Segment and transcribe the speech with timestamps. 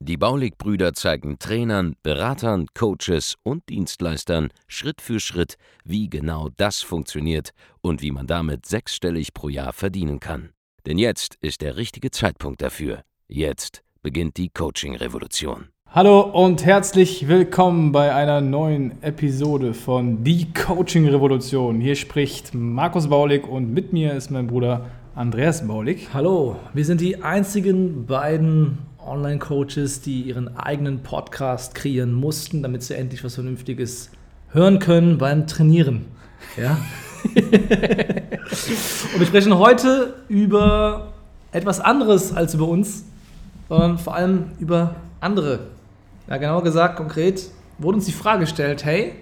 [0.00, 7.50] Die Baulig-Brüder zeigen Trainern, Beratern, Coaches und Dienstleistern Schritt für Schritt, wie genau das funktioniert
[7.80, 10.50] und wie man damit sechsstellig pro Jahr verdienen kann.
[10.86, 13.02] Denn jetzt ist der richtige Zeitpunkt dafür.
[13.28, 15.68] Jetzt beginnt die Coaching-Revolution.
[15.92, 21.80] Hallo und herzlich willkommen bei einer neuen Episode von Die Coaching Revolution.
[21.80, 26.08] Hier spricht Markus Baulig und mit mir ist mein Bruder Andreas Baulig.
[26.14, 32.94] Hallo, wir sind die einzigen beiden Online-Coaches, die ihren eigenen Podcast kreieren mussten, damit sie
[32.94, 34.10] endlich was Vernünftiges
[34.52, 36.06] hören können beim Trainieren.
[36.56, 36.78] Ja?
[37.24, 41.12] und wir sprechen heute über
[41.52, 43.04] etwas anderes als über uns,
[43.68, 45.60] sondern vor allem über andere
[46.28, 49.14] ja, genauer gesagt, konkret, wurde uns die Frage gestellt, hey,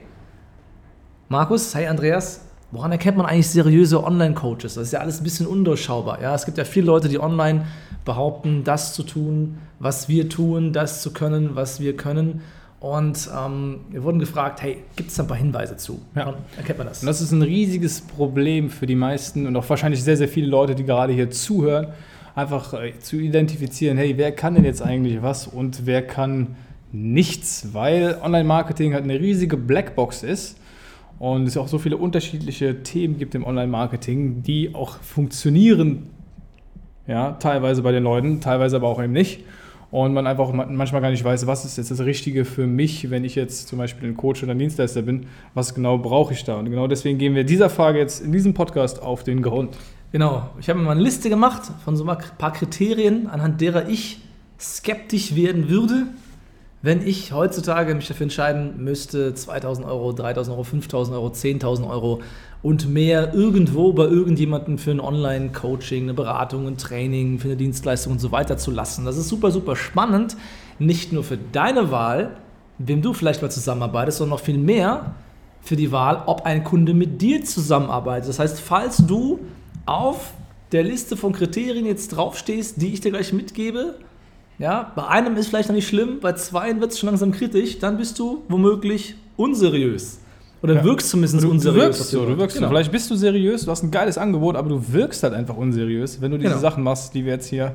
[1.28, 4.74] Markus, hey Andreas, woran erkennt man eigentlich seriöse Online-Coaches?
[4.74, 6.20] Das ist ja alles ein bisschen undurchschaubar.
[6.20, 6.34] Ja?
[6.34, 7.66] Es gibt ja viele Leute, die online
[8.04, 12.42] behaupten, das zu tun, was wir tun, das zu können, was wir können.
[12.80, 16.00] Und ähm, wir wurden gefragt, hey, gibt es da ein paar Hinweise zu?
[16.14, 16.34] Ja.
[16.56, 17.00] erkennt man das?
[17.00, 20.46] Und das ist ein riesiges Problem für die meisten und auch wahrscheinlich sehr, sehr viele
[20.46, 21.88] Leute, die gerade hier zuhören,
[22.36, 26.54] einfach äh, zu identifizieren, hey, wer kann denn jetzt eigentlich was und wer kann
[26.92, 30.56] nichts, weil Online-Marketing halt eine riesige Blackbox ist
[31.18, 36.10] und es auch so viele unterschiedliche Themen gibt im Online-Marketing, die auch funktionieren,
[37.06, 39.44] ja, teilweise bei den Leuten, teilweise aber auch eben nicht.
[39.90, 43.24] Und man einfach manchmal gar nicht weiß, was ist jetzt das Richtige für mich, wenn
[43.24, 46.56] ich jetzt zum Beispiel ein Coach oder ein Dienstleister bin, was genau brauche ich da?
[46.56, 49.78] Und genau deswegen gehen wir dieser Frage jetzt in diesem Podcast auf den Grund.
[50.12, 53.88] Genau, ich habe mir mal eine Liste gemacht von so ein paar Kriterien, anhand derer
[53.88, 54.20] ich
[54.60, 56.08] skeptisch werden würde,
[56.80, 62.20] wenn ich heutzutage mich dafür entscheiden müsste, 2000 Euro, 3000 Euro, 5000 Euro, 10.000 Euro
[62.62, 68.12] und mehr irgendwo bei irgendjemandem für ein Online-Coaching, eine Beratung, ein Training, für eine Dienstleistung
[68.12, 69.04] und so weiter zu lassen.
[69.04, 70.36] Das ist super, super spannend.
[70.78, 72.36] Nicht nur für deine Wahl,
[72.78, 75.14] wem du vielleicht mal zusammenarbeitest, sondern noch viel mehr
[75.60, 78.28] für die Wahl, ob ein Kunde mit dir zusammenarbeitet.
[78.28, 79.40] Das heißt, falls du
[79.84, 80.32] auf
[80.70, 83.96] der Liste von Kriterien jetzt draufstehst, die ich dir gleich mitgebe,
[84.58, 87.78] ja, bei einem ist vielleicht noch nicht schlimm, bei zweien wird es schon langsam kritisch,
[87.78, 90.18] dann bist du womöglich unseriös.
[90.62, 90.84] Oder ja.
[90.84, 91.76] wirkst zumindest du, unseriös.
[91.76, 92.66] Du wirkst so, du wirkst genau.
[92.66, 92.72] so.
[92.72, 96.20] Vielleicht bist du seriös, du hast ein geiles Angebot, aber du wirkst halt einfach unseriös,
[96.20, 96.60] wenn du diese genau.
[96.60, 97.74] Sachen machst, die wir jetzt hier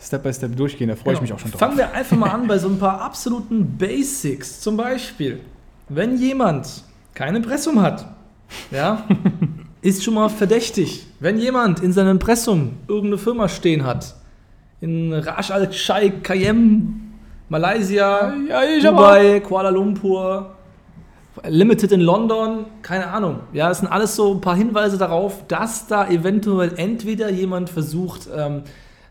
[0.00, 0.88] Step by Step durchgehen.
[0.88, 1.16] Da freue genau.
[1.16, 1.58] ich mich auch schon drauf.
[1.58, 4.60] Fangen wir einfach mal an bei so ein paar absoluten Basics.
[4.60, 5.40] Zum Beispiel,
[5.88, 8.06] wenn jemand kein Impressum hat,
[8.70, 9.04] ja,
[9.82, 11.06] ist schon mal verdächtig.
[11.18, 14.14] Wenn jemand in seinem Impressum irgendeine Firma stehen hat,
[14.80, 17.00] in Rasch Al Sheikh, Cayenne,
[17.48, 20.56] Malaysia, ja, Dubai, Kuala Lumpur,
[21.46, 23.40] Limited in London, keine Ahnung.
[23.52, 28.28] Ja, es sind alles so ein paar Hinweise darauf, dass da eventuell entweder jemand versucht,
[28.36, 28.62] ähm,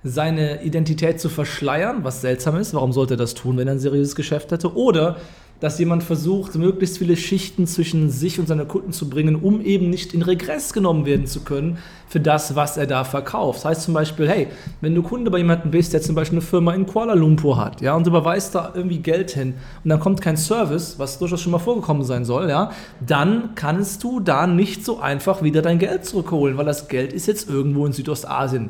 [0.04, 2.74] seine Identität zu verschleiern, was seltsam ist.
[2.74, 4.76] Warum sollte er das tun, wenn er ein seriöses Geschäft hätte?
[4.76, 5.18] Oder
[5.60, 9.90] dass jemand versucht, möglichst viele Schichten zwischen sich und seiner Kunden zu bringen, um eben
[9.90, 11.78] nicht in Regress genommen werden zu können
[12.08, 13.60] für das, was er da verkauft.
[13.60, 14.48] Das heißt zum Beispiel, hey,
[14.80, 17.82] wenn du Kunde bei jemandem bist, der zum Beispiel eine Firma in Kuala Lumpur hat,
[17.82, 21.52] ja, und überweist da irgendwie Geld hin und dann kommt kein Service, was durchaus schon
[21.52, 22.72] mal vorgekommen sein soll, ja,
[23.06, 27.28] dann kannst du da nicht so einfach wieder dein Geld zurückholen, weil das Geld ist
[27.28, 28.70] jetzt irgendwo in Südostasien,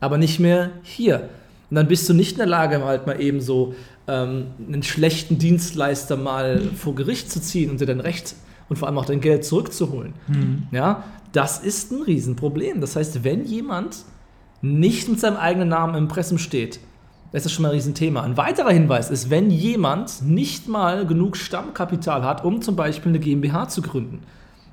[0.00, 1.28] aber nicht mehr hier.
[1.70, 3.74] Und dann bist du nicht in der Lage, halt mal eben so
[4.06, 8.34] ähm, einen schlechten Dienstleister mal vor Gericht zu ziehen und dir dein Recht
[8.68, 10.14] und vor allem auch dein Geld zurückzuholen.
[10.28, 10.66] Mhm.
[10.72, 12.80] Ja, das ist ein Riesenproblem.
[12.80, 13.98] Das heißt, wenn jemand
[14.62, 16.80] nicht mit seinem eigenen Namen im Impressum steht,
[17.32, 18.22] das ist schon mal ein Riesenthema.
[18.22, 23.18] Ein weiterer Hinweis ist, wenn jemand nicht mal genug Stammkapital hat, um zum Beispiel eine
[23.18, 24.20] GmbH zu gründen.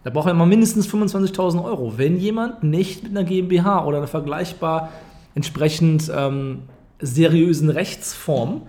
[0.06, 1.98] Da braucht er immer mindestens 25.000 Euro.
[1.98, 4.90] Wenn jemand nicht mit einer GmbH oder einer vergleichbar
[5.34, 6.60] entsprechend ähm,
[7.00, 8.64] seriösen Rechtsform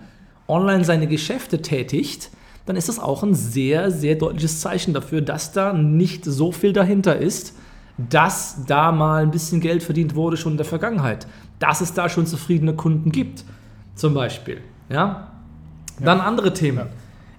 [0.47, 2.29] online seine Geschäfte tätigt,
[2.65, 6.73] dann ist das auch ein sehr, sehr deutliches Zeichen dafür, dass da nicht so viel
[6.73, 7.55] dahinter ist,
[7.97, 11.27] dass da mal ein bisschen Geld verdient wurde schon in der Vergangenheit,
[11.59, 13.43] dass es da schon zufriedene Kunden gibt,
[13.95, 14.61] zum Beispiel.
[14.89, 15.31] Ja?
[15.99, 16.87] Dann andere Themen.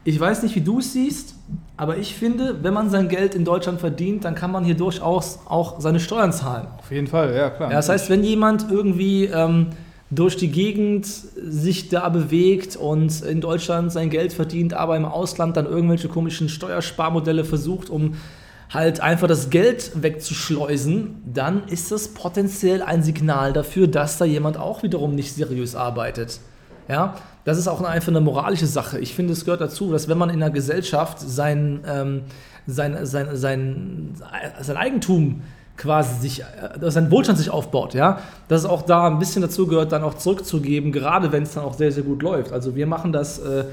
[0.05, 1.35] Ich weiß nicht, wie du es siehst,
[1.77, 5.41] aber ich finde, wenn man sein Geld in Deutschland verdient, dann kann man hier durchaus
[5.47, 6.67] auch seine Steuern zahlen.
[6.79, 7.71] Auf jeden Fall, ja klar.
[7.71, 9.69] Ja, das heißt, wenn jemand irgendwie ähm,
[10.11, 15.57] durch die Gegend sich da bewegt und in Deutschland sein Geld verdient, aber im Ausland
[15.57, 18.15] dann irgendwelche komischen Steuersparmodelle versucht, um
[18.71, 24.57] halt einfach das Geld wegzuschleusen, dann ist das potenziell ein Signal dafür, dass da jemand
[24.57, 26.41] auch wiederum nicht seriös arbeitet.
[26.89, 28.99] Ja, das ist auch einfach eine moralische Sache.
[28.99, 32.23] Ich finde, es gehört dazu, dass wenn man in einer Gesellschaft sein, ähm,
[32.67, 34.15] sein, sein, sein,
[34.61, 35.43] sein Eigentum
[35.79, 39.67] quasi sich, äh, sein Wohlstand sich aufbaut, ja, dass es auch da ein bisschen dazu
[39.67, 42.53] gehört, dann auch zurückzugeben, gerade wenn es dann auch sehr, sehr gut läuft.
[42.53, 43.65] Also wir machen das äh,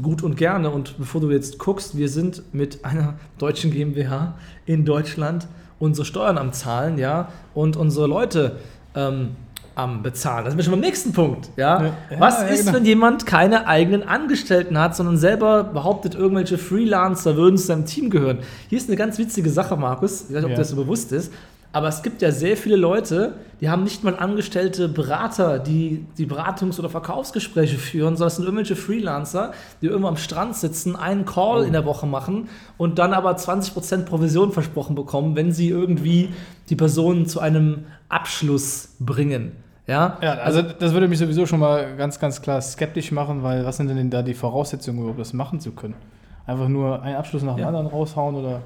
[0.00, 4.34] gut und gerne und bevor du jetzt guckst, wir sind mit einer deutschen GmbH
[4.66, 5.46] in Deutschland
[5.78, 8.56] unsere Steuern am Zahlen, ja, und unsere Leute
[8.94, 9.30] ähm,
[9.74, 10.44] am Bezahlen.
[10.44, 11.48] Das sind wir schon beim nächsten Punkt.
[11.56, 11.82] Ja?
[11.84, 12.76] Ja, Was ja, ist, genau.
[12.76, 18.10] wenn jemand keine eigenen Angestellten hat, sondern selber behauptet, irgendwelche Freelancer würden zu seinem Team
[18.10, 18.38] gehören?
[18.68, 20.26] Hier ist eine ganz witzige Sache, Markus.
[20.28, 20.56] Ich weiß nicht, ob Ja.
[20.56, 21.32] dir das so bewusst ist.
[21.72, 26.26] Aber es gibt ja sehr viele Leute, die haben nicht mal angestellte Berater, die die
[26.26, 31.24] Beratungs- oder Verkaufsgespräche führen, sondern es sind irgendwelche Freelancer, die irgendwo am Strand sitzen, einen
[31.24, 36.28] Call in der Woche machen und dann aber 20% Provision versprochen bekommen, wenn sie irgendwie
[36.68, 39.52] die Person zu einem Abschluss bringen.
[39.86, 43.64] Ja, Ja, also das würde mich sowieso schon mal ganz, ganz klar skeptisch machen, weil
[43.64, 45.94] was sind denn da die Voraussetzungen, überhaupt das machen zu können?
[46.44, 47.68] Einfach nur einen Abschluss nach dem Ja.
[47.68, 48.62] anderen raushauen oder.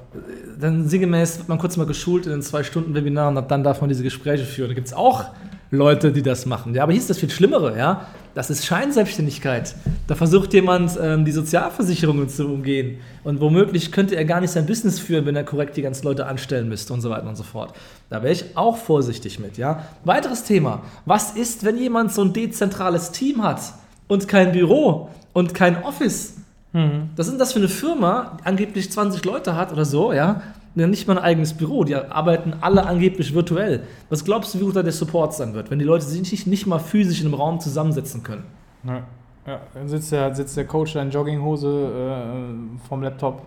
[0.59, 3.81] dann sinngemäß wird man kurz mal geschult in den zwei Stunden Webinar und dann darf
[3.81, 4.69] man diese Gespräche führen.
[4.69, 5.25] Da gibt es auch
[5.69, 6.73] Leute, die das machen.
[6.73, 8.07] Ja, aber hier ist das viel Schlimmere, ja.
[8.33, 9.75] Das ist Scheinselbstständigkeit.
[10.07, 12.99] Da versucht jemand, ähm, die Sozialversicherungen zu umgehen.
[13.23, 16.25] Und womöglich könnte er gar nicht sein Business führen, wenn er korrekt die ganzen Leute
[16.25, 17.73] anstellen müsste und so weiter und so fort.
[18.09, 19.83] Da wäre ich auch vorsichtig mit, ja.
[20.03, 20.81] Weiteres Thema.
[21.05, 23.59] Was ist, wenn jemand so ein dezentrales Team hat
[24.07, 26.36] und kein Büro und kein Office?
[26.73, 30.41] Was ist denn das für eine Firma, die angeblich 20 Leute hat oder so, ja?
[30.75, 33.81] Die haben nicht mal ein eigenes Büro, die arbeiten alle angeblich virtuell.
[34.09, 36.45] Was glaubst du, wie gut da der Support sein wird, wenn die Leute sich nicht,
[36.45, 38.43] nicht mal physisch in einem Raum zusammensetzen können?
[38.83, 39.01] Ja,
[39.47, 39.59] ja.
[39.73, 43.41] dann sitzt der, sitzt der Coach da in Jogginghose äh, vom Laptop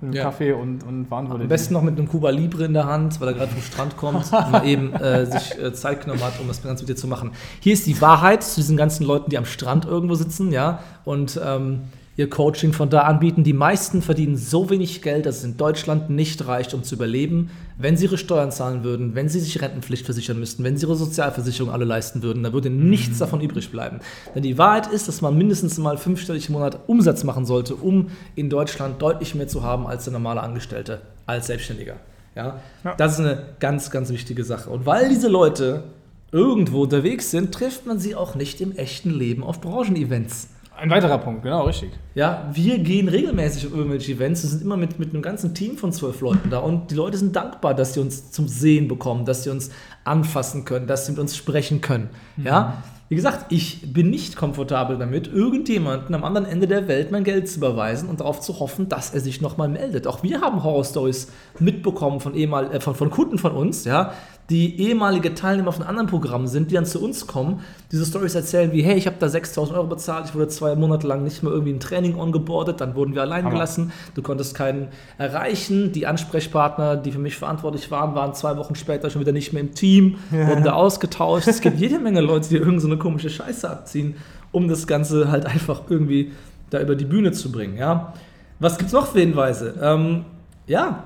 [0.00, 0.22] mit einem Ja.
[0.24, 1.44] Kaffee und, und beantwortet.
[1.44, 3.96] Am besten noch mit einem Cuba Libre in der Hand, weil er gerade vom Strand
[3.96, 6.96] kommt und mal eben äh, sich äh, Zeit genommen hat, um das Ganze mit dir
[6.96, 7.30] zu machen.
[7.60, 11.40] Hier ist die Wahrheit zu diesen ganzen Leuten, die am Strand irgendwo sitzen, ja, und
[11.44, 11.82] ähm,
[12.16, 13.42] ihr Coaching von da anbieten.
[13.42, 17.50] Die meisten verdienen so wenig Geld, dass es in Deutschland nicht reicht, um zu überleben.
[17.76, 20.94] Wenn sie ihre Steuern zahlen würden, wenn sie sich Rentenpflicht versichern müssten, wenn sie ihre
[20.94, 23.98] Sozialversicherung alle leisten würden, dann würde nichts davon übrig bleiben.
[24.34, 28.08] Denn die Wahrheit ist, dass man mindestens mal fünfstellig im Monat Umsatz machen sollte, um
[28.36, 31.96] in Deutschland deutlich mehr zu haben als der normale Angestellte, als Selbstständiger.
[32.36, 32.60] Ja?
[32.84, 32.94] Ja.
[32.94, 34.70] Das ist eine ganz, ganz wichtige Sache.
[34.70, 35.84] Und weil diese Leute
[36.30, 40.48] irgendwo unterwegs sind, trifft man sie auch nicht im echten Leben auf Branchenevents.
[40.76, 41.92] Ein weiterer Punkt, genau, richtig.
[42.14, 44.42] Ja, wir gehen regelmäßig auf irgendwelche Events.
[44.42, 47.16] Wir sind immer mit, mit einem ganzen Team von zwölf Leuten da und die Leute
[47.16, 49.70] sind dankbar, dass sie uns zum Sehen bekommen, dass sie uns
[50.02, 52.10] anfassen können, dass sie mit uns sprechen können.
[52.36, 57.22] Ja, wie gesagt, ich bin nicht komfortabel damit, irgendjemanden am anderen Ende der Welt mein
[57.22, 60.06] Geld zu überweisen und darauf zu hoffen, dass er sich nochmal meldet.
[60.06, 61.30] Auch wir haben Horror-Stories
[61.60, 64.14] mitbekommen von, ehemal, äh, von, von Kunden von uns, ja,
[64.50, 67.60] die ehemalige Teilnehmer von anderen Programmen sind, die dann zu uns kommen,
[67.90, 71.06] diese Stories erzählen wie, hey, ich habe da 6000 Euro bezahlt, ich wurde zwei Monate
[71.06, 73.54] lang nicht mehr irgendwie ein Training ongeboardet, dann wurden wir allein Hammer.
[73.54, 78.74] gelassen, du konntest keinen erreichen, die Ansprechpartner, die für mich verantwortlich waren, waren zwei Wochen
[78.74, 81.48] später schon wieder nicht mehr im Team, wurden da ausgetauscht.
[81.48, 84.16] Es gibt jede Menge Leute, die irgend so eine komische Scheiße abziehen,
[84.52, 86.32] um das Ganze halt einfach irgendwie
[86.68, 88.12] da über die Bühne zu bringen, ja.
[88.60, 89.74] Was gibt's noch für Hinweise?
[89.80, 90.24] Ähm,
[90.66, 91.04] ja,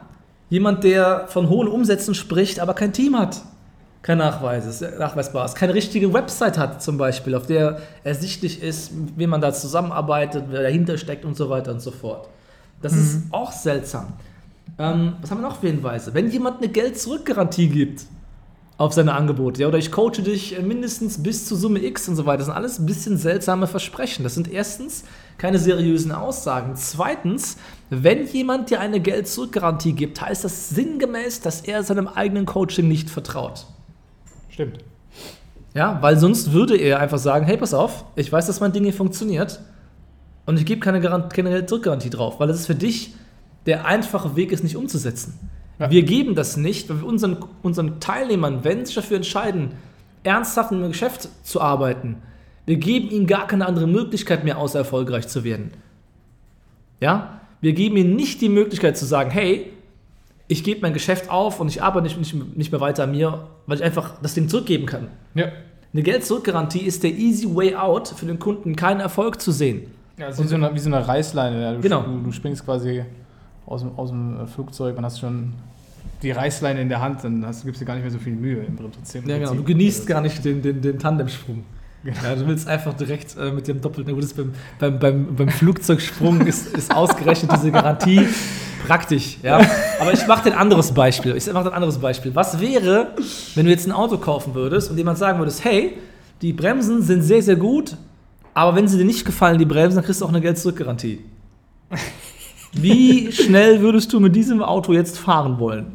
[0.51, 3.43] jemand, der von hohen Umsätzen spricht, aber kein Team hat.
[4.03, 8.93] Kein Nachweis, ist nachweisbar ist, keine richtige Website hat zum Beispiel, auf der ersichtlich ist,
[9.17, 12.29] wie man da zusammenarbeitet, wer dahinter steckt und so weiter und so fort.
[12.81, 14.13] Das ist auch seltsam.
[14.79, 16.15] Ähm, was haben wir noch für Hinweise?
[16.15, 18.07] Wenn jemand eine Geld-Zurück-Garantie gibt
[18.79, 22.15] auf seine Angebote, ja, oder ich coache dich äh, mindestens bis zur Summe X und
[22.15, 24.23] so weiter, das sind alles ein bisschen seltsame Versprechen.
[24.23, 25.05] Das sind erstens
[25.37, 26.77] keine seriösen Aussagen.
[26.77, 27.59] Zweitens,
[27.91, 33.11] wenn jemand dir eine Geld-Zurück-Garantie gibt, heißt das sinngemäß, dass er seinem eigenen Coaching nicht
[33.11, 33.67] vertraut.
[34.49, 34.79] Stimmt.
[35.75, 38.85] Ja, weil sonst würde er einfach sagen, hey, pass auf, ich weiß, dass mein Ding
[38.85, 39.61] hier funktioniert
[40.47, 43.15] und ich gebe keine, Garant keine Zurückgarantie drauf, weil es ist für dich
[43.67, 45.39] der einfache Weg, es nicht umzusetzen.
[45.79, 45.91] Ja.
[45.91, 49.71] Wir geben das nicht, weil wir unseren, unseren Teilnehmern, wenn sie sich dafür entscheiden,
[50.25, 52.17] ernsthaft in einem Geschäft zu arbeiten,
[52.67, 55.71] wir geben ihnen gar keine andere Möglichkeit mehr, außer erfolgreich zu werden.
[57.01, 57.41] Ja?
[57.61, 59.73] Wir geben ihnen nicht die Möglichkeit zu sagen, hey,
[60.49, 63.47] ich gebe mein Geschäft auf und ich arbeite nicht, nicht, nicht mehr weiter an mir,
[63.67, 65.09] weil ich einfach das Ding zurückgeben kann.
[65.35, 65.47] Ja.
[65.93, 69.91] Eine Geld-Zurück-Garantie ist der easy way out für den Kunden, keinen Erfolg zu sehen.
[70.19, 71.63] Ja, ist wie so eine, wie so eine Reißleine.
[71.63, 71.73] Ja.
[71.75, 72.03] Du, Genau.
[72.03, 73.03] du, du springst quasi
[73.69, 75.53] aus dem, aus dem Flugzeug und hast schon
[76.23, 78.65] die Reißleine in der Hand, dann hast, gibst dir gar nicht mehr so viel Mühe
[78.65, 79.27] im Prinzip.
[79.27, 79.55] Ja, genau.
[79.55, 81.65] Du genießt gar nicht den, den, den Tandemsprung.
[82.05, 86.47] Ja, du willst einfach direkt äh, mit dem doppelten, gut, beim, beim, beim, beim Flugzeugsprung
[86.47, 88.27] ist, ist ausgerechnet diese Garantie
[88.87, 89.61] Praktisch, ja.
[90.01, 91.37] Aber ich mache ein anderes Beispiel.
[91.37, 92.35] Ich mache ein anderes Beispiel.
[92.35, 93.09] Was wäre,
[93.55, 95.99] wenn du jetzt ein Auto kaufen würdest und jemand sagen würdest, hey,
[96.41, 97.97] die Bremsen sind sehr, sehr gut,
[98.55, 101.21] aber wenn sie dir nicht gefallen, die Bremsen, dann kriegst du auch eine Geld-Zurück-Garantie.
[102.73, 105.93] Wie schnell würdest du mit diesem Auto jetzt fahren wollen?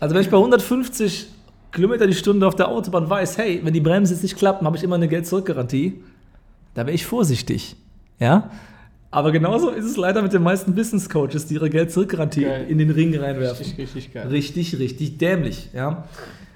[0.00, 1.28] Also wenn ich bei 150
[1.72, 4.76] Kilometer die Stunde auf der Autobahn weiß, hey, wenn die Bremsen jetzt nicht klappen, habe
[4.76, 6.02] ich immer eine Geld-Zurück-Garantie,
[6.74, 7.76] da wäre ich vorsichtig.
[8.18, 8.50] Ja?
[9.10, 13.16] Aber genauso ist es leider mit den meisten Business-Coaches, die ihre Geld-Zurück-Garantie in den Ring
[13.16, 13.64] reinwerfen.
[13.64, 14.26] Richtig, richtig geil.
[14.28, 15.70] Richtig, richtig dämlich.
[15.72, 16.04] Ja?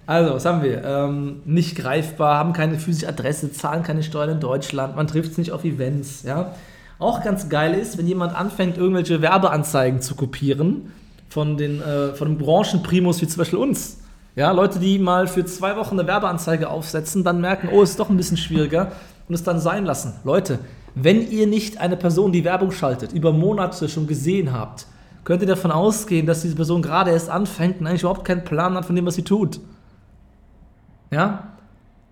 [0.07, 0.83] Also, was haben wir?
[0.85, 5.39] Ähm, nicht greifbar, haben keine physische Adresse, zahlen keine Steuern in Deutschland, man trifft es
[5.39, 6.23] nicht auf Events.
[6.23, 6.55] Ja?
[6.99, 10.93] Auch ganz geil ist, wenn jemand anfängt, irgendwelche Werbeanzeigen zu kopieren
[11.29, 13.99] von den äh, von den Branchenprimus wie zum Beispiel uns.
[14.35, 18.09] Ja, Leute, die mal für zwei Wochen eine Werbeanzeige aufsetzen, dann merken, oh, ist doch
[18.09, 18.93] ein bisschen schwieriger
[19.29, 20.15] und es dann sein lassen.
[20.25, 20.61] Leute,
[20.95, 24.87] wenn ihr nicht eine Person, die Werbung schaltet, über Monate schon gesehen habt,
[25.25, 28.75] könnt ihr davon ausgehen, dass diese Person gerade erst anfängt und eigentlich überhaupt keinen Plan
[28.75, 29.61] hat von dem, was sie tut.
[31.11, 31.49] Ja?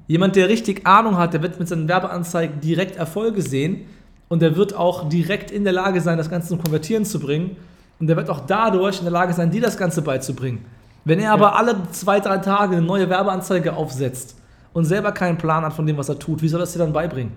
[0.06, 3.86] Jemand, der richtig Ahnung hat, der wird mit seinen Werbeanzeigen direkt Erfolge sehen
[4.28, 7.56] und der wird auch direkt in der Lage sein, das Ganze zum Konvertieren zu bringen
[7.98, 10.64] und der wird auch dadurch in der Lage sein, dir das Ganze beizubringen.
[11.04, 14.36] Wenn er aber alle zwei, drei Tage eine neue Werbeanzeige aufsetzt
[14.72, 16.92] und selber keinen Plan hat von dem, was er tut, wie soll das dir dann
[16.92, 17.32] beibringen?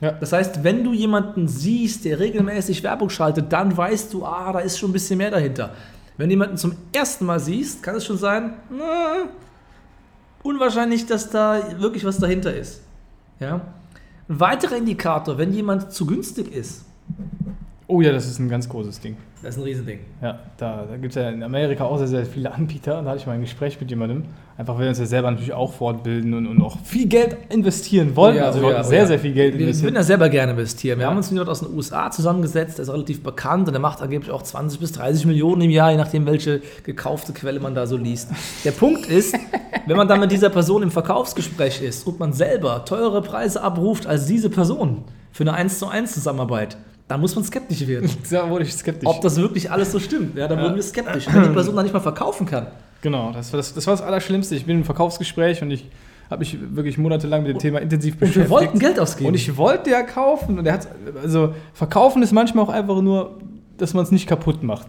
[0.00, 0.12] Ja.
[0.12, 4.58] Das heißt, wenn du jemanden siehst, der regelmäßig Werbung schaltet, dann weißt du, ah, da
[4.60, 5.70] ist schon ein bisschen mehr dahinter.
[6.16, 9.28] Wenn du jemanden zum ersten Mal siehst, kann es schon sein, na,
[10.42, 12.82] unwahrscheinlich, dass da wirklich was dahinter ist.
[13.40, 13.60] Ja?
[14.28, 16.86] Ein weiterer Indikator, wenn jemand zu günstig ist,
[17.86, 19.16] Oh ja, das ist ein ganz großes Ding.
[19.42, 19.98] das ist ein Riesending.
[20.22, 23.02] Ja, da, da gibt es ja in Amerika auch sehr, sehr viele Anbieter.
[23.02, 24.24] Da hatte ich mal ein Gespräch mit jemandem.
[24.56, 28.14] Einfach, weil wir uns ja selber natürlich auch fortbilden und, und auch viel Geld investieren
[28.14, 28.38] wollen.
[28.38, 29.06] also wir ja, wollten oh sehr, ja.
[29.08, 29.86] sehr viel Geld Wir, wir investieren.
[29.88, 30.98] würden ja selber gerne investieren.
[30.98, 31.10] Wir Ja.
[31.10, 34.00] haben uns mit jemand aus den USA zusammengesetzt, der ist relativ bekannt und der macht
[34.00, 37.88] angeblich auch 20 bis 30 Millionen im Jahr, je nachdem, welche gekaufte Quelle man da
[37.88, 38.30] so liest.
[38.64, 39.34] Der Punkt ist,
[39.86, 44.06] wenn man dann mit dieser Person im Verkaufsgespräch ist und man selber teure Preise abruft
[44.06, 46.76] als diese Person für eine 1 zu 1 Zusammenarbeit,
[47.08, 48.08] dann muss man skeptisch werden.
[48.30, 49.08] Da wurde ich skeptisch.
[49.08, 50.36] Ob das wirklich alles so stimmt.
[50.36, 50.64] Ja, dann Ja.
[50.64, 51.26] wurden wir skeptisch.
[51.30, 52.68] Wenn die Person dann nicht mal verkaufen kann.
[53.04, 54.56] Genau, das war das, das war das Allerschlimmste.
[54.56, 55.88] Ich bin im Verkaufsgespräch und ich
[56.30, 58.46] habe mich wirklich monatelang mit dem Thema intensiv Und beschäftigt.
[58.46, 59.28] wir wollten Geld ausgeben.
[59.28, 60.88] Und ich wollte ja kaufen und er hat
[61.22, 63.38] also verkaufen ist manchmal auch einfach nur,
[63.76, 64.86] dass man es nicht kaputt macht.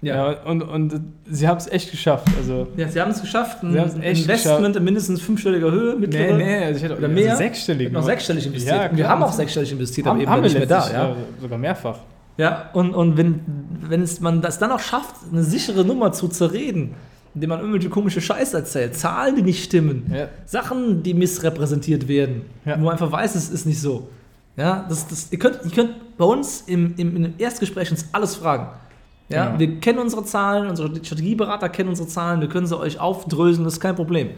[0.00, 0.30] ja.
[0.32, 2.28] Ja, und, und sie haben es echt geschafft.
[2.38, 5.72] Also Ja, sie haben es geschafft, ein Sie haben es echt Investment in mindestens fünfstelliger
[5.72, 6.34] Höhe mittlere.
[6.66, 7.34] also ich hätte Oder mehr?
[7.34, 7.90] sechsstellig.
[7.92, 8.76] noch sechsstellig investiert.
[8.76, 10.88] Ja, Und wir haben auch sechsstellig investiert, haben, aber eben haben nicht wir mehr da.
[10.92, 11.98] ja, sogar mehrfach.
[12.36, 13.40] ja und, und wenn,
[13.80, 16.94] wenn es, man das dann auch schafft, eine sichere Nummer zu zerreden,
[17.36, 20.28] indem man irgendwelche komische Scheiße erzählt, Zahlen, die nicht stimmen, Ja.
[20.46, 22.76] Sachen, die missrepräsentiert werden, Ja.
[22.80, 24.08] wo man einfach weiß, es ist nicht so.
[24.56, 28.34] Ja, das, das, ihr, könnt, ihr könnt bei uns im, im, im Erstgespräch uns alles
[28.34, 28.68] fragen.
[29.28, 29.58] Ja, Genau.
[29.60, 33.74] Wir kennen unsere Zahlen, unsere Strategieberater kennen unsere Zahlen, wir können sie euch aufdröseln, das
[33.74, 34.30] ist kein Problem.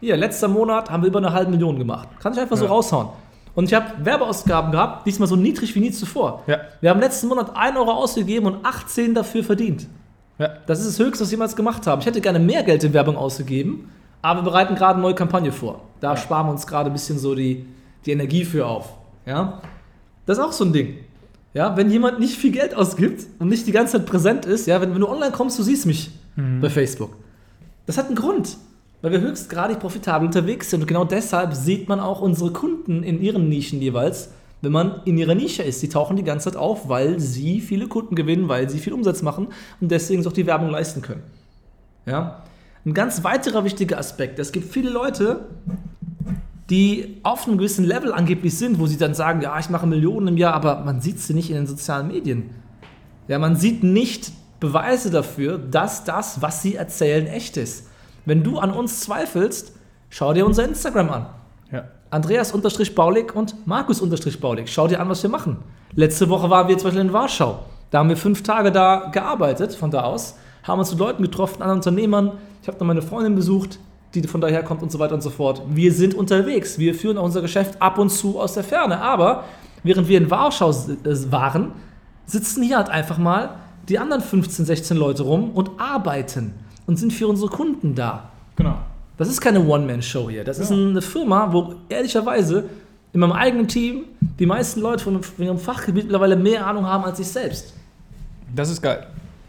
[0.00, 2.08] Hier, letzter Monat haben wir über eine halbe Million gemacht.
[2.20, 2.70] Kann ich einfach so Ja.
[2.70, 3.08] raushauen.
[3.54, 6.42] Und ich habe Werbeausgaben gehabt, diesmal so niedrig wie nie zuvor.
[6.46, 6.58] Ja.
[6.80, 9.86] Wir haben letzten Monat 1 Euro ausgegeben und 18 dafür verdient.
[10.38, 10.48] Ja.
[10.66, 12.00] Das ist das Höchste, was wir jemals gemacht haben.
[12.00, 13.90] Ich hätte gerne mehr Geld in Werbung ausgegeben,
[14.22, 15.82] aber wir bereiten gerade eine neue Kampagne vor.
[16.00, 16.16] Da Ja.
[16.16, 17.64] sparen wir uns gerade ein bisschen so die,
[18.04, 18.94] die Energie für auf.
[19.26, 19.60] Ja?
[20.26, 20.96] Das ist auch so ein Ding.
[21.52, 24.80] Ja, wenn jemand nicht viel Geld ausgibt und nicht die ganze Zeit präsent ist, ja,
[24.80, 26.10] wenn, wenn du online kommst, du siehst mich
[26.60, 27.14] bei Facebook.
[27.86, 28.56] Das hat einen Grund,
[29.02, 30.80] weil wir höchstgradig profitabel unterwegs sind.
[30.80, 34.30] Und genau deshalb sieht man auch unsere Kunden in ihren Nischen jeweils,
[34.64, 35.82] wenn man in ihrer Nische ist.
[35.82, 39.22] Die tauchen die ganze Zeit auf, weil sie viele Kunden gewinnen, weil sie viel Umsatz
[39.22, 39.48] machen
[39.80, 41.22] und deswegen auch die Werbung leisten können.
[42.06, 42.42] Ja?
[42.84, 45.46] Ein ganz weiterer wichtiger Aspekt, es gibt viele Leute,
[46.70, 50.28] die auf einem gewissen Level angeblich sind, wo sie dann sagen, ja, ich mache Millionen
[50.28, 52.50] im Jahr, aber man sieht sie nicht in den sozialen Medien.
[53.28, 57.88] Ja, man sieht nicht Beweise dafür, dass das, was sie erzählen, echt ist.
[58.24, 59.72] Wenn du an uns zweifelst,
[60.08, 61.26] schau dir unser Instagram an.
[62.14, 64.72] Andreas-Baulig und Markus-Baulig.
[64.72, 65.58] Schau dir an, was wir machen.
[65.96, 67.58] Letzte Woche waren wir zum Beispiel in Warschau.
[67.90, 70.36] Da haben wir fünf Tage da gearbeitet, von da aus.
[70.62, 72.32] Haben uns mit Leuten getroffen, anderen Unternehmern.
[72.62, 73.78] Ich habe noch meine Freundin besucht,
[74.14, 75.62] die von daher kommt und so weiter und so fort.
[75.68, 76.78] Wir sind unterwegs.
[76.78, 79.00] Wir führen auch unser Geschäft ab und zu aus der Ferne.
[79.00, 79.44] Aber
[79.82, 81.72] während wir in Warschau äh, waren,
[82.26, 83.56] sitzen hier halt einfach mal
[83.88, 86.54] die anderen 15, 16 Leute rum und arbeiten
[86.86, 88.30] und sind für unsere Kunden da.
[88.56, 88.76] Genau.
[89.16, 90.44] Das ist keine One-Man-Show hier.
[90.44, 92.64] Das ist eine Firma, wo ehrlicherweise
[93.12, 94.04] in meinem eigenen Team
[94.38, 97.74] die meisten Leute von von ihrem Fachgebiet mittlerweile mehr Ahnung haben als ich selbst.
[98.54, 99.06] Das ist geil.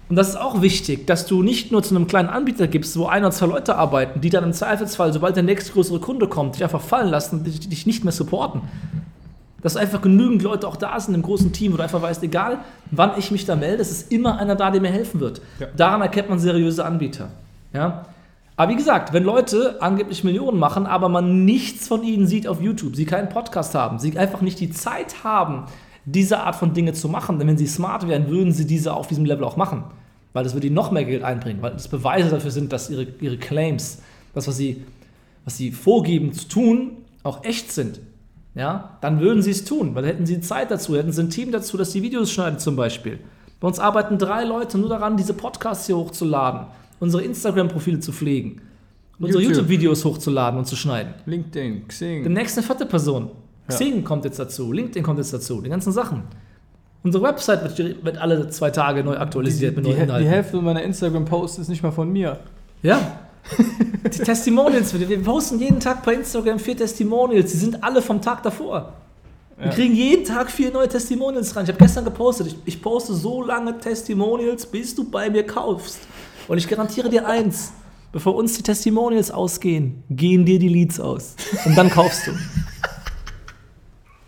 [0.08, 3.08] Und das ist auch wichtig, dass du nicht nur zu einem kleinen Anbieter gibst, wo
[3.08, 6.56] ein oder zwei Leute arbeiten, die dann im Zweifelsfall, sobald der nächste größere Kunde kommt,
[6.56, 8.62] dich einfach fallen lassen und dich, dich nicht mehr supporten.
[9.64, 12.60] Dass einfach genügend Leute auch da sind im großen Team, wo du einfach weißt, egal
[12.92, 15.42] wann ich mich da melde, es ist immer einer da, der mir helfen wird.
[15.60, 15.68] Ja.
[15.76, 17.30] Daran erkennt man seriöse Anbieter.
[17.74, 18.06] Ja?
[18.58, 22.62] Aber wie gesagt, wenn Leute angeblich Millionen machen, aber man nichts von ihnen sieht auf
[22.62, 25.66] YouTube, sie keinen Podcast haben, sie einfach nicht die Zeit haben,
[26.06, 29.08] diese Art von Dinge zu machen, denn wenn sie smart wären, würden sie diese auf
[29.08, 29.84] diesem Level auch machen.
[30.34, 33.08] Weil das würde ihnen noch mehr Geld einbringen, weil das Beweise dafür sind, dass ihre,
[33.20, 34.02] ihre Claims,
[34.34, 34.84] das, was sie,
[35.44, 36.92] was sie vorgeben zu tun,
[37.24, 38.00] auch echt sind.
[38.54, 41.52] Ja, dann würden sie es tun, weil hätten sie Zeit dazu, hätten sie ein Team
[41.52, 43.20] dazu, dass sie Videos schneiden zum Beispiel.
[43.60, 46.68] Bei uns arbeiten drei Leute nur daran, diese Podcasts hier hochzuladen,
[47.00, 48.62] unsere Instagram-Profile zu pflegen,
[49.20, 49.58] unsere YouTube.
[49.70, 51.14] YouTube-Videos hochzuladen und zu schneiden.
[51.26, 52.24] LinkedIn, Xing.
[52.24, 53.30] Demnächst eine vierte Person.
[53.70, 53.76] Ja.
[53.76, 56.24] Xing kommt jetzt dazu, LinkedIn kommt jetzt dazu, die ganzen Sachen.
[57.04, 60.28] Unsere Website wird, wird alle zwei Tage neu aktualisiert die, mit die, neuen die Inhalten.
[60.30, 62.40] Hälfte meiner Instagram-Posts ist nicht mal von mir.
[62.82, 63.20] Ja.
[64.04, 68.20] Die Testimonials, wir wir posten jeden Tag bei Instagram vier Testimonials, die sind alle vom
[68.20, 68.94] Tag davor.
[69.58, 69.72] Wir Ja.
[69.72, 71.64] kriegen jeden Tag vier neue Testimonials rein.
[71.64, 76.00] Ich habe gestern gepostet, ich, ich poste so lange Testimonials, bis du bei mir kaufst.
[76.48, 77.74] Und ich garantiere dir eins,
[78.12, 81.36] bevor uns die Testimonials ausgehen, gehen dir die Leads aus.
[81.66, 82.32] Und dann kaufst du.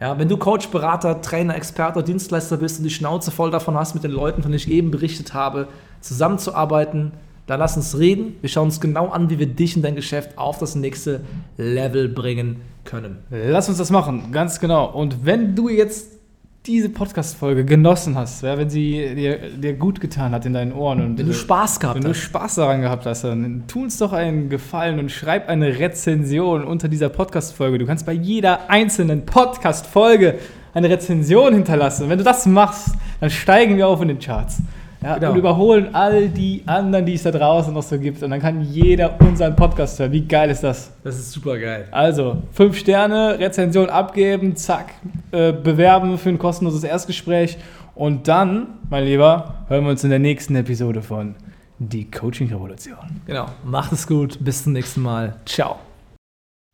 [0.00, 3.94] Ja, wenn du Coach, Berater, Trainer, Experte, Dienstleister bist und die Schnauze voll davon hast,
[3.94, 5.68] mit den Leuten, von denen ich eben berichtet habe,
[6.00, 7.12] zusammenzuarbeiten,
[7.46, 8.36] dann lass uns reden.
[8.40, 11.22] Wir schauen uns genau an, wie wir dich und dein Geschäft auf das nächste
[11.58, 13.18] Level bringen können.
[13.30, 14.90] Lass uns das machen, ganz genau.
[14.90, 16.19] Und wenn du jetzt
[16.66, 21.00] diese Podcast-Folge genossen hast, ja, wenn sie dir, dir gut getan hat in deinen Ohren
[21.00, 22.18] und Wenn du Spaß gehabt wenn du hast.
[22.18, 26.88] Spaß daran gehabt hast, dann tu uns doch einen Gefallen und schreib eine Rezension unter
[26.88, 27.78] dieser Podcast-Folge.
[27.78, 30.38] Du kannst bei jeder einzelnen Podcast-Folge
[30.74, 32.10] eine Rezension hinterlassen.
[32.10, 34.58] Wenn du das machst, dann steigen wir auf in den Charts.
[35.02, 35.32] Ja, Genau.
[35.32, 38.22] Und überholen all die anderen, die es da draußen noch so gibt.
[38.22, 40.12] Und dann kann jeder unseren Podcast hören.
[40.12, 40.92] Wie geil ist das?
[41.02, 41.88] Das ist super geil.
[41.90, 44.92] Also, fünf Sterne, Rezension abgeben, zack,
[45.32, 47.56] äh, bewerben für ein kostenloses Erstgespräch.
[47.94, 51.34] Und dann, mein Lieber, hören wir uns in der nächsten Episode von
[51.78, 53.22] Die Coaching-Revolution.
[53.26, 53.46] Genau.
[53.64, 54.38] Macht es gut.
[54.44, 55.36] Bis zum nächsten Mal.
[55.46, 55.78] Ciao.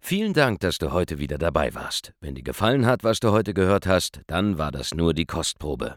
[0.01, 2.13] Vielen Dank, dass du heute wieder dabei warst.
[2.21, 5.97] Wenn dir gefallen hat, was du heute gehört hast, dann war das nur die Kostprobe.